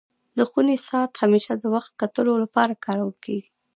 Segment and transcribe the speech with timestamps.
[0.37, 3.49] د خوني ساعت همېشه د وخت کتلو لپاره کارول کيږي.